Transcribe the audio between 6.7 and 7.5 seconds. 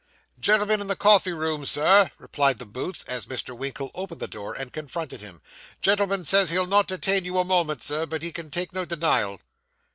detain you a